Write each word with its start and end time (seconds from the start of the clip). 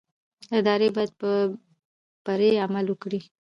ادارې 0.59 0.87
باید 0.95 1.11
بې 1.19 1.33
پرې 2.25 2.49
عمل 2.65 2.85
وکړي 2.89 3.21